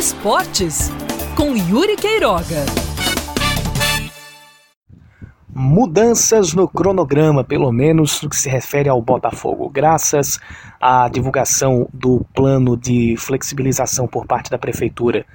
[0.00, 0.90] Esportes
[1.36, 2.64] com Yuri Queiroga.
[5.54, 10.40] Mudanças no cronograma, pelo menos no que se refere ao Botafogo, graças
[10.80, 15.26] à divulgação do plano de flexibilização por parte da prefeitura,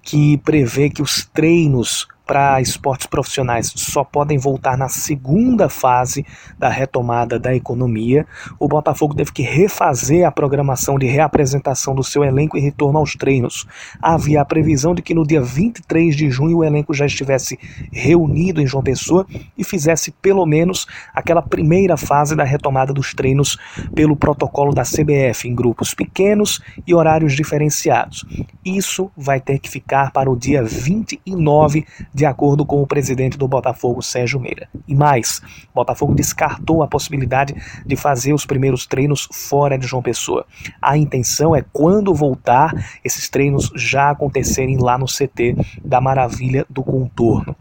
[0.00, 6.24] que prevê que os treinos para esportes profissionais só podem voltar na segunda fase
[6.58, 8.26] da retomada da economia.
[8.58, 13.14] O Botafogo teve que refazer a programação de reapresentação do seu elenco e retorno aos
[13.14, 13.66] treinos.
[14.00, 17.58] Havia a previsão de que no dia 23 de junho o elenco já estivesse
[17.92, 23.58] reunido em João Pessoa e fizesse pelo menos aquela primeira fase da retomada dos treinos
[23.94, 28.24] pelo protocolo da CBF, em grupos pequenos e horários diferenciados.
[28.64, 33.46] Isso vai ter que ficar para o dia 29 de acordo com o presidente do
[33.46, 34.68] Botafogo, Sérgio Meira.
[34.88, 35.42] E mais,
[35.74, 40.46] Botafogo descartou a possibilidade de fazer os primeiros treinos fora de João Pessoa.
[40.80, 42.72] A intenção é quando voltar,
[43.04, 47.54] esses treinos já acontecerem lá no CT da Maravilha do Contorno.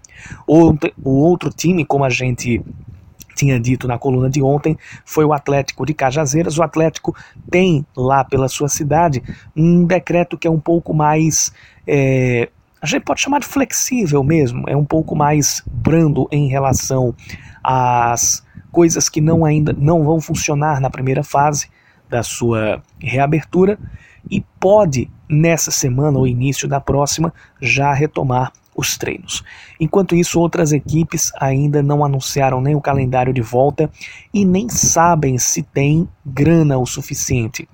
[0.47, 2.61] O outro time, como a gente
[3.35, 6.57] tinha dito na coluna de ontem, foi o Atlético de Cajazeiras.
[6.57, 7.15] O Atlético
[7.49, 9.21] tem lá pela sua cidade
[9.55, 11.51] um decreto que é um pouco mais
[11.87, 12.49] é,
[12.83, 17.15] a gente pode chamar de flexível mesmo, é um pouco mais brando em relação
[17.63, 21.69] às coisas que não ainda não vão funcionar na primeira fase
[22.09, 23.79] da sua reabertura
[24.29, 29.43] e pode nessa semana ou início da próxima já retomar os treinos.
[29.79, 33.89] Enquanto isso, outras equipes ainda não anunciaram nem o calendário de volta
[34.33, 37.67] e nem sabem se tem grana o suficiente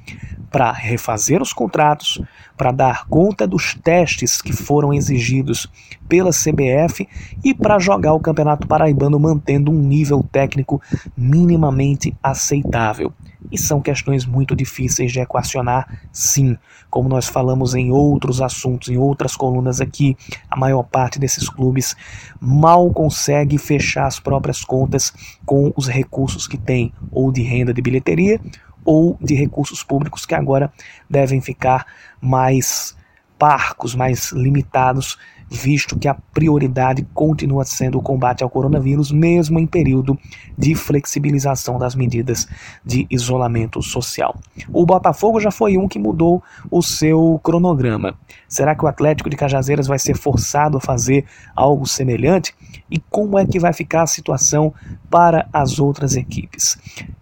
[0.52, 2.20] para refazer os contratos,
[2.58, 5.68] para dar conta dos testes que foram exigidos
[6.08, 7.08] pela CBF
[7.44, 10.82] e para jogar o Campeonato Paraibano mantendo um nível técnico
[11.16, 13.14] minimamente aceitável.
[13.52, 16.58] E são questões muito difíceis de equacionar, sim.
[16.90, 20.18] Como nós falamos em outros assuntos, em outras colunas aqui,
[20.50, 21.96] a maior parte desses clubes
[22.40, 25.14] mal consegue fechar as próprias contas
[25.46, 28.40] com os recursos que tem, ou de renda de bilheteria,
[28.84, 30.72] ou de recursos públicos que agora
[31.10, 31.86] devem ficar
[32.22, 32.96] mais
[33.38, 35.18] parcos, mais limitados,
[35.50, 40.18] visto que a prioridade continua sendo o combate ao coronavírus, mesmo em período
[40.58, 42.48] de flexibilização das medidas
[42.86, 44.38] de isolamento social.
[44.72, 48.16] O Botafogo já foi um que mudou o seu cronograma.
[48.48, 52.54] Será que o Atlético de Cajazeiras vai ser forçado a fazer algo semelhante?
[52.90, 54.74] E como é que vai ficar a situação
[55.10, 56.78] para as outras equipes?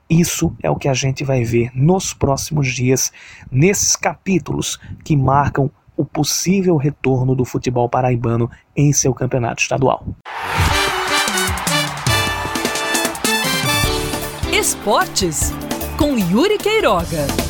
[0.09, 3.11] Isso é o que a gente vai ver nos próximos dias,
[3.51, 10.05] nesses capítulos que marcam o possível retorno do futebol paraibano em seu campeonato estadual.
[14.53, 15.51] Esportes
[15.97, 17.46] com Yuri Queiroga.